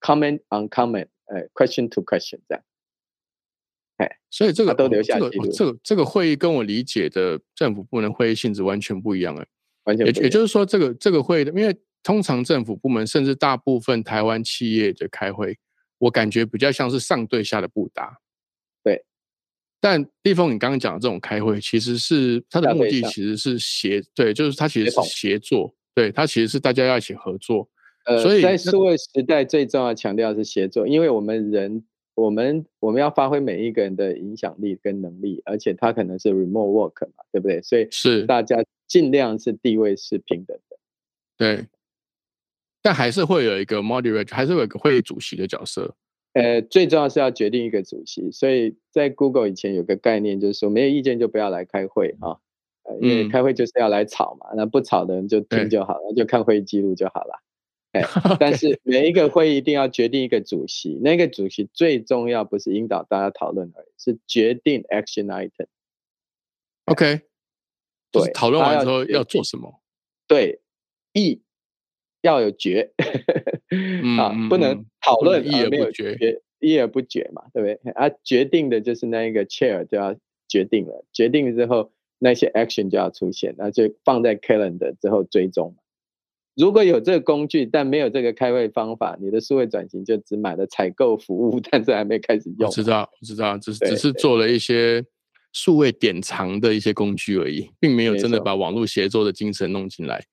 [0.02, 2.64] comment on comment，呃，question to question 这样，
[3.96, 9.48] 哎，所以这个都留下这个这个这个会议跟我理解的政府部门会议性质完全不一样哎，
[9.86, 11.74] 完全也也就是说这个这个会的因为。
[12.04, 15.58] 通常政府部门，甚至大部分台湾企业的开会，
[15.98, 18.20] 我感觉比较像是上对下的不搭。
[18.84, 19.06] 对，
[19.80, 27.70] 但立峰，你刚刚讲的这种开会，其实是它的目的其实是协，对，就是它其实是协作，对，它其实是大家要一起合作。
[28.06, 31.86] 呃，所以在数位时代，最重要强调是协作，因为我们人，
[32.16, 37.62] 我们我们要发挥每一个人的影响力跟能力，而且它可能是 remote work 嘛，对不对？
[37.62, 38.58] 所以是大家
[38.90, 40.78] 尽量是地位是平等的。
[41.38, 41.66] 对。
[42.84, 45.96] 但还是会有一个 moderator，还是有一个会议主席的角色。
[46.34, 48.30] 呃，最重要是要决定一个主席。
[48.32, 52.36] 所以在 Google 以前有个概念，就是说没有意见就不要来开会啊，
[52.84, 57.42] 呃，因为开会就是要来吵嘛，那不吵的人就听就好了，就看会议记录就好了。
[57.92, 58.02] 哎，
[58.40, 65.68] 但是每一个会议一定要决定一个主席，那个主席最重要不是引导大家讨论而已，是决定 action item。
[66.86, 67.22] OK，
[68.12, 69.80] 对，讨论完之后要做什么？
[70.28, 70.60] 对，
[71.14, 71.43] 一。
[72.24, 72.92] 要有决
[74.18, 77.92] 啊，不能讨论一而不决，一而不决嘛，对不对？
[77.92, 80.16] 啊，决定的就是那一个 chair 就要
[80.48, 85.76] 决定了，决定了之后那些 action 就要出现，那就放在 calendar 之后追踪。
[86.56, 92.70] 如果有这个工具，但没有这个开会方法，你的数位转型就只买了采购服务， 但是还没开始用。
[92.72, 95.04] 知道，我知道，只只是做了一些
[95.52, 100.24] 数位典藏的一些工具而已，并没有真的把网络协作的精神弄进来。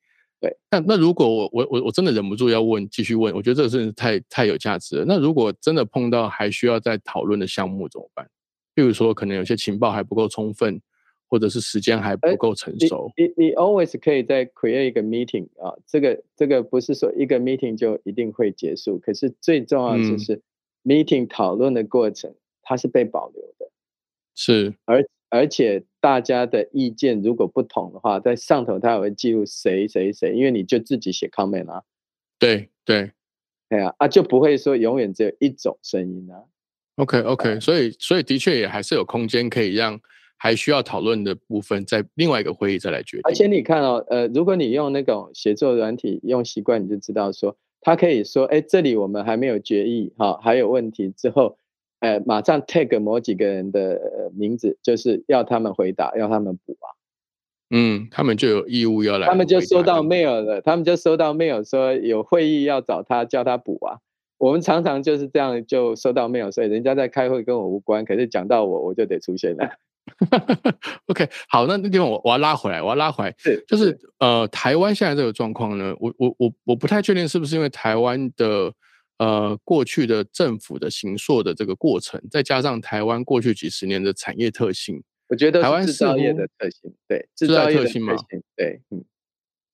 [0.41, 5.05] 对，那那如果我我我我真的忍不住要问，继续问，我觉得这个真是太太有价值了。
[5.07, 8.27] 那如果真的碰到还需要再讨论的项目怎么办？
[8.75, 10.81] 比如说，可能有些情报还不够充分，
[11.29, 13.11] 或者是时间还不够成熟。
[13.17, 20.41] 你你 always 可以再 create 一个 meeting 啊，这个这个不是说一个 meeting 就一定会结束，可是最重要就是
[20.85, 23.71] meeting 讨论的过程它是被保留的，
[24.35, 25.05] 是而。
[25.33, 31.83] 而且大家的意见如果不同的话，在上头他也会记录谁谁谁，因为你就自己写 comment 啊。
[32.39, 33.13] 对对，
[33.69, 36.43] 对啊，啊就不会说永远只有一种声音啊。
[36.97, 40.01] OK OK，所以所以的确也还是有空间可以让
[40.37, 43.23] 还需要讨论的部分在另外一个会议再来决定。
[43.25, 51.59] 而且你看哦，呃，如果你用那种写作软体用习惯，你就知道说，他可以说，哎，这里我们还没有决议，哈，还有问题之后。
[52.01, 54.01] 呃，马上 tag 某几个人的
[54.35, 56.89] 名字，就是要他们回答，要他们补啊。
[57.73, 59.27] 嗯，他们就有义务要来。
[59.27, 63.99] 他们就收到 mail 了，他们就收到 mail 说有会议要找他，叫他补啊。
[64.39, 69.69] 我们常常就是这样，就收到 mail，所以人家在开会跟我无关，可是讲到我，我就得出现了。
[71.07, 78.73] OK，好，那那地方我我要拉回来，我要拉回来，是就是呃，台湾现在这个状况呢，我我我我不太确定是不是因为台湾的。
[79.21, 88.15] 呃，过去的政府的行硕的这个过程，再加上台湾过去几十年的产业特性，我觉得台湾制造业的特性，对制造业特性嘛，
[88.57, 89.05] 对，嗯，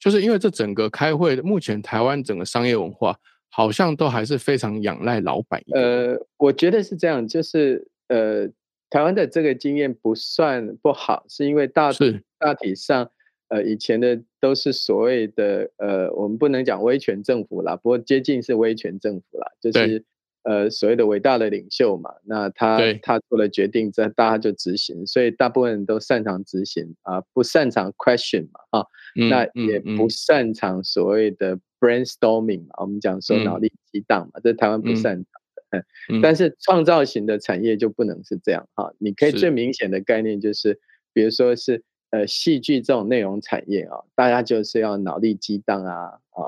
[0.01, 3.17] 就是因为这整个开会，目前台湾整个商业文化
[3.49, 5.63] 好像都还是非常仰赖老板。
[5.73, 8.49] 呃，我觉得是这样，就是呃，
[8.91, 12.23] 台湾的这个经验不算不好，是因为大是。
[12.39, 13.11] 大体上，
[13.49, 20.05] 呃，以前的都是所谓的呃，我们不能讲威权政府啦，不过接近是威权政府啦，就是
[20.43, 22.11] 呃所谓的伟大的领袖嘛。
[22.25, 28.87] 那他他做了决定，这大家就执行，所以大部分人都擅长执行啊，不擅长 question 嘛，啊，
[29.31, 31.59] 那也不擅长所谓的。
[31.79, 35.23] brainstorming 嘛，我们讲说脑力激荡嘛，这台湾不擅
[35.71, 35.83] 长
[36.23, 38.95] 但是创造型的产业就不能是这样哈。
[38.99, 40.81] 你可以最明显的概念就是，
[41.13, 46.41] 比如说是呃戏剧这种内容产业啊，大家就是要脑力激荡啊啊，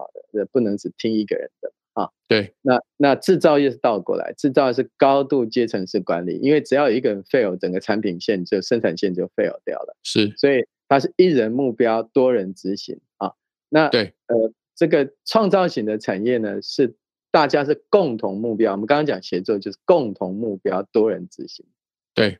[0.52, 2.10] 不能只听一个人的啊。
[2.26, 9.96] 对，那那制造业是倒过来，制造业是高度阶层式管理，因为只要有一个人 fail，整个产品线就生产线就 fail 掉了。
[10.02, 13.32] 是，所以它是一人目标，多人执行啊。
[13.68, 14.52] 那对，呃。
[14.78, 16.94] 这个创造型的产业呢，是
[17.32, 18.70] 大家是共同目标。
[18.70, 21.66] 我们刚刚讲协作，就是共同目标，多人执行。
[22.14, 22.38] 对，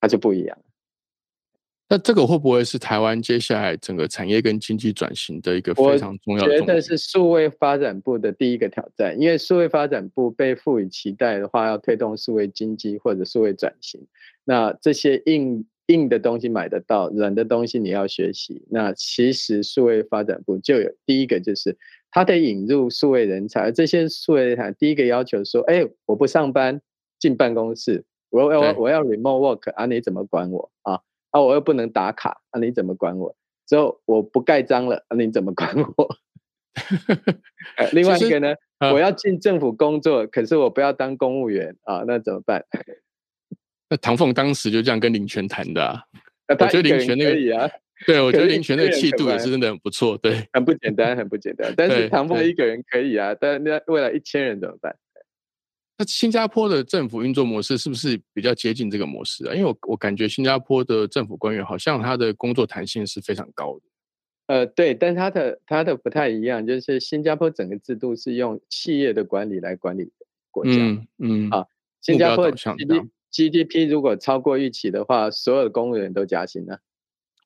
[0.00, 0.58] 它就不一样。
[1.88, 6.52] 那这个会不会是台湾接下来整个产业跟经济转型的一个非常重要的？
[6.52, 14.06] 我觉得是数位发展部的第一个挑战，因为数位发展部被赋予期待的话，要推动数位经济或者数位转型。
[14.44, 15.64] 那这些硬。
[15.88, 18.60] 硬的东西买得到，软的东西你要学习。
[18.68, 21.78] 那其实数位发展部就有第一个，就是
[22.10, 23.70] 它得引入数位人才。
[23.70, 26.80] 这些数位人才第一个要求说：，哎，我不上班，
[27.20, 30.98] 进办公室，我我我要 remote work 啊，你怎么管我啊？
[31.36, 33.36] 啊，我又不能打卡啊，你怎么管我？
[33.66, 36.16] 之后我不盖章了啊，你怎么管我？
[37.92, 38.54] 另外一个呢，
[38.92, 42.64] 我要进政府工作，可是我不要当公务员啊，那怎么办？
[43.90, 46.02] 那唐凤当时就这样跟林权谈的啊，
[46.48, 47.68] 我觉得林权那个，啊
[48.06, 51.72] 对我觉得林权那个气度也是真的很不错，对，很不简单，很不简单。
[51.76, 54.96] 但是唐凤一个人可以啊，但那未来一千人怎么办？
[55.98, 59.54] 那新加坡的政府运作模式是不是比较接近这个模式啊？
[59.54, 63.82] 因为我我感觉新加坡的政府官员好像他的工作弹性是非常高的。
[64.48, 70.12] 呃，对，但他的他的不太一样，就是新加坡整个制度是用企业的管理来管理
[70.50, 71.66] 国家，嗯嗯啊，
[72.00, 72.50] 新加坡
[73.32, 76.80] GDP 如果超过预期的话，所有的公务员都加薪了。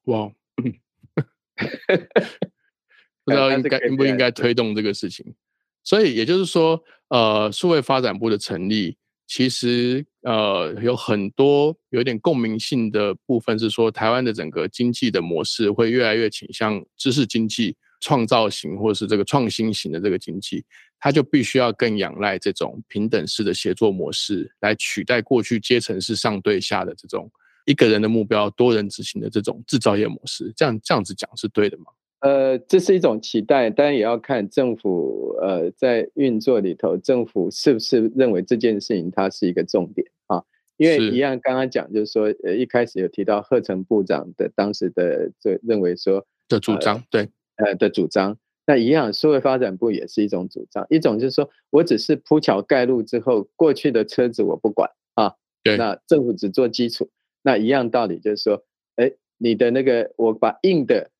[0.05, 0.31] 哇！
[3.25, 5.35] 不知道应该应不应该推动这个事情。
[5.83, 20.65] 所以也就是说，呃，数位发展部的成立，其实呃有很多有点共鸣性的部分，是说台湾的整个经济的模式会越来越倾向知识经济、创造型或是这个创新型的这个经济。
[21.03, 27.27] 他就必须要更仰赖这种平等式的协作模式，来取代过去阶层是上对下的这种
[27.65, 30.53] 一个人的目标多人执行的这种制造业模式。
[30.55, 31.85] 这样这样子讲是对的吗？
[32.21, 40.43] 呃，这是一种期待，当然也要看政府呃在运作里头，政府是不是认为这件事情它是一个重点啊？
[40.77, 48.37] 因为一样刚刚讲就是说，呃，一开始有提到贺成部长的当时的这认为说的主张，对，呃的主张。
[48.67, 57.09] 那一样，社会发展部也是一种主张，一种就是说我只是铺桥盖路之后，过去的车子我不管啊，对，那政府只做基础。
[57.43, 58.63] 那一样道理就是说，
[58.97, 61.11] 哎，你的那个我把硬的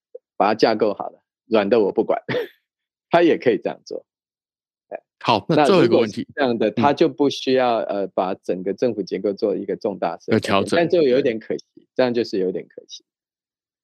[0.41, 2.19] 把它架构好了，软的我不管，
[3.11, 4.07] 他也可以这样做。
[4.89, 13.05] 哎，好，那最后一个问题，这样的他就不需要呃把整个政府结构做一个重大调整，但就有点可惜，这样就是有点可惜。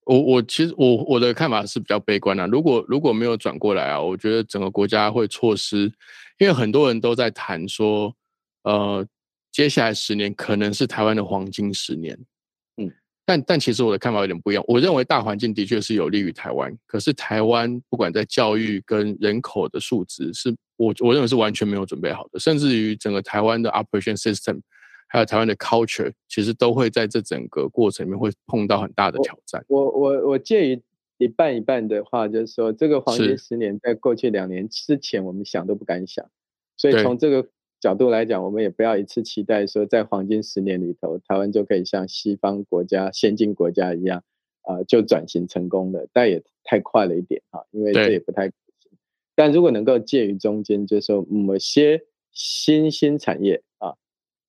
[0.06, 2.46] 我我其实我我的看法是比较悲观的。
[2.46, 5.92] 如果如果没有转过来啊，我觉得整个国家会错失，
[6.38, 8.14] 因为很多人都在谈说，
[8.62, 9.06] 呃，
[9.52, 12.18] 接下来十年可能是台湾的黄金十年。
[13.26, 14.64] 嗯，但但其实我的看法有点不一样。
[14.66, 24.60] 我认为大环境的确是有利于台湾，可是台湾不管在教育跟人口的数值，是我我认为是完全没有准备好的，甚至于整个台湾的 operation system。
[25.08, 29.64] 还有台湾的 culture，其实都会在这整个过程里面会碰到很大的挑战。
[29.68, 30.82] 我我我介于
[31.18, 36.28] 一半一半的话，就是说这个黄金十年在过去两年之前，我们想都不敢想。
[36.76, 37.48] 所以从这个
[37.80, 44.22] 角度来讲，我们也不要一次期待说在黄金十年里头，台湾就可以像西方国家、先进国家一样，
[44.62, 48.92] 啊，就转型成功的，但也太快了一点哈，因为这也不太可行。
[49.34, 52.02] 但如果能够介于中间，就是说某些
[52.32, 53.94] 新兴产业啊。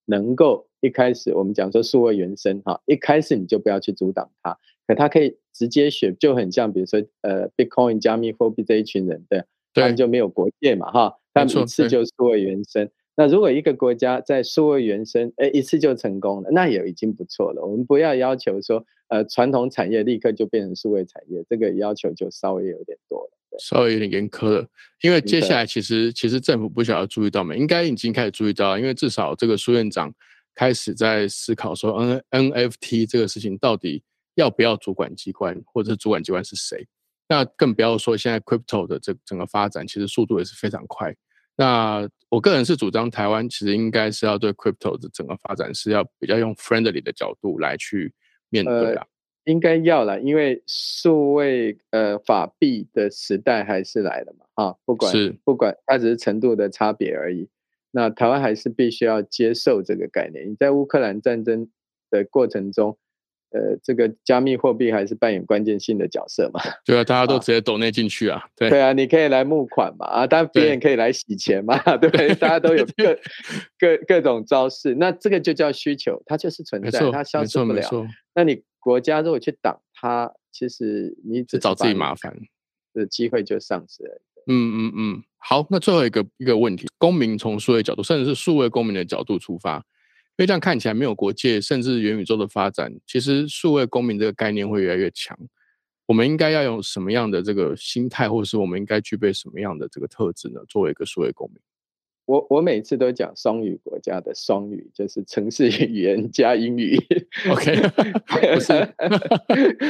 [0.10, 4.58] 能够一开始我们讲说数位原生哈，一开始你就不要去阻挡它，
[4.88, 12.90] 可它可以直接选，就很像比如说呃，Bitcoin 加密货币这一群人的，他们就没有国界嘛哈，他们一次就数位原生。
[13.18, 17.66] 那如果一个国家在数位原生，哎，一次就成功了，那也已经不错了。
[17.66, 23.32] 我们不要要求说呃传统产业立刻就变成数位产业，这个要求就稍微有点多了。
[23.60, 24.68] 稍微有点严苛了，
[25.02, 30.14] 因为接下来其实其实政府不晓得注意到没，应该已经开始注意到，因为至少这个苏院长
[30.54, 31.98] 开始在思考说
[32.30, 34.04] N NFT 这个事情到底
[34.36, 36.86] 要不要主管机关，或者是主管机关是谁？
[37.28, 41.16] 那更不要说现在 crypto 的这整个发展，其实速度也是非常快。
[41.58, 48.14] 那我个人是主张台湾其实应该是要对 crypto 的整个发展是要比较用 friendly 的角度来去
[48.50, 49.06] 面对啊。
[49.46, 55.12] 应该要了，因为数位呃法币的时代还是来了嘛，啊，不管
[55.44, 57.50] 不管它只是程度的差别而已。
[57.92, 60.50] 那台湾还是必须要接受这个概念。
[60.50, 61.68] 你在乌克兰战争
[62.10, 62.98] 的过程中。
[63.52, 66.60] 呃，这个加密货币还是扮演关键性的角色嘛？
[66.86, 68.44] 对啊，大家都直接抖内进去啊。
[68.56, 72.36] 对对啊，你可以来募款嘛，啊，当然别人可以来洗钱嘛， 对不对？
[72.36, 73.18] 大家都有各
[73.80, 77.90] 各各种招式，那这个就叫需求，它就是存在，它消失不了。
[78.36, 82.36] 那你国家如果去挡它，其实你只找自己麻烦，
[82.94, 84.22] 的机会就丧失了。
[84.50, 89.84] 嗯嗯嗯，好，那最后一个一个问题，公民从数位角度，甚至是数位公民的角度出发。
[90.38, 95.38] 因为这样看起来没有国界，甚至元宇宙的发展，其实数位公民这个概念会越来越强。
[96.06, 100.62] 我们应该要用什么样的这个心态，或者是我们应该具备什么样的这个特质呢？
[100.70, 101.60] 作为一个数位公民，
[102.26, 106.98] 我我每次都讲双语国家的双语，就是城市语言加英语。
[107.50, 107.76] OK，
[108.54, 108.74] 不是，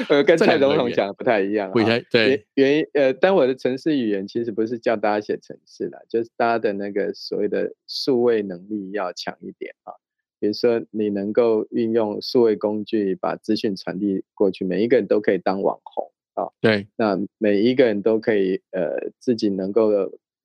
[0.08, 1.70] 呃，跟蔡总统讲的不太一样。
[1.72, 9.94] 不太对，原因呃，但我的城市语言其实不是叫大家写城市啦，就是大家的那个所谓的数位能力要强一点啊。
[10.40, 16.48] 比如说，你能够运用数位工具把资讯传递过去，每一个人都可以当网红啊。
[16.62, 19.88] 对，那每一个人都可以呃自己能够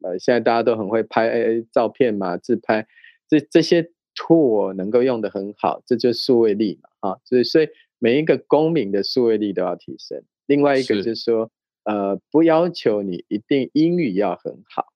[0.01, 2.87] 呃，现在大家都很会拍照片嘛，自拍，
[3.29, 7.19] 这这些 tool 能够用的很好，这就是数位力嘛啊。
[7.25, 7.69] 所以，所以
[7.99, 10.23] 每一个公民的数位力都要提升。
[10.47, 11.51] 另外一个就是说，
[11.85, 14.87] 呃，不要求你一定英语要很好，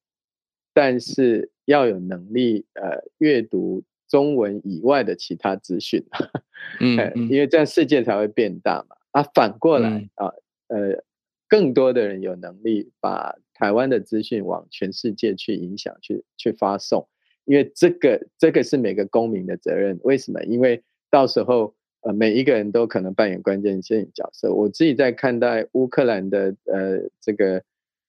[0.73, 3.83] 但是要有能力呃阅读。
[4.09, 6.05] 中文以外的其他资讯，
[6.81, 8.97] 嗯，因为这样世界才会变大嘛。
[9.11, 10.27] 啊，反过来啊，
[10.69, 11.03] 呃，
[11.49, 17.09] 更多的人有能力把台湾的资讯往全世界去影响、去去发送，
[17.45, 19.99] 因为这个这个是每个公民的责任。
[20.03, 20.43] 为什么？
[20.45, 24.53] 因为到时候呃，每一个人都可能扮演关键性角色。
[24.53, 27.63] 我自己在看待乌克兰的呃这个。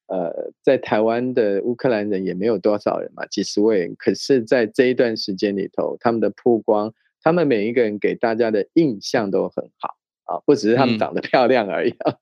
[0.07, 3.95] 呃，在台湾的乌克兰人也没有多少人嘛，几十位人。
[3.97, 12.15] 可是，在这一段时间里头，他们的曝光，他们每一个人给大家的印象都很好啊，不只是他们长得漂亮而已啊，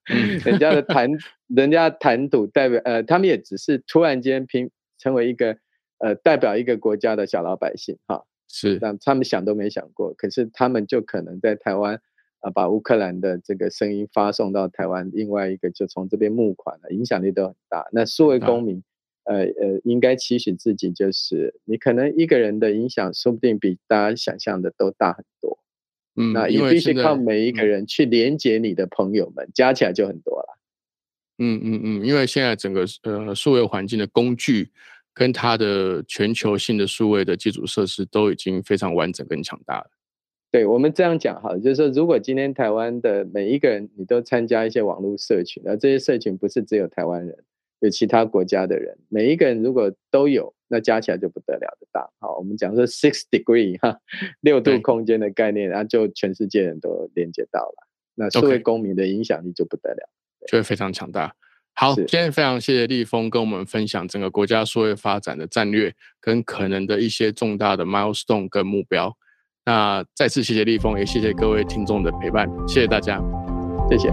[0.43, 1.11] 人家的谈，
[1.47, 5.57] 人家谈吐代表，呃，他们也只是突然间拼成为一个
[5.99, 12.01] 呃代表一个国家的小老百姓哈，是，但他们想都没想过，可是他们就可能在台湾。
[12.45, 17.87] 啊，把乌克兰的这个声音发送到台湾，另外一个就从这边募款了，影响力都很大。
[17.91, 18.83] 那数位公民，
[19.23, 25.57] 呃呃，应该期许自己，就是你可能一个人的影响，说不定比大家想象的都大很多。
[26.17, 30.59] 嗯，那也必须靠每一个人去连接你的朋友们，加起来就很多了。
[31.39, 34.69] 嗯嗯嗯，因为现在整个呃数位环境的工具
[35.15, 39.89] 跟它的全球性的数位的基础设施都已经非常完整跟强大了。
[40.56, 47.38] 对我们这样讲哈，就是说，如果今天台湾的每一个人你都参加一些网络社群，而这些社群不是只有台湾人，
[47.82, 52.10] 有其他国家的人，每一个人如果都有，那加起来就不得了的大。
[52.22, 53.99] 好，我们讲说 six degree 哈，
[54.39, 60.10] 六度空间的概念，然后就全世界人都连接到了，那社会公民的影响力就不得了，
[60.47, 61.36] 就会非常强大。
[61.74, 69.18] 好，今天非常谢谢立峰跟我们分享整个国家数位发展的战略跟可能的一些重大的 milestone 跟目标。
[69.66, 73.20] 那再次谢谢立峰，也谢谢各位听众的陪伴，谢谢大家，
[73.89, 74.09] 谢谢。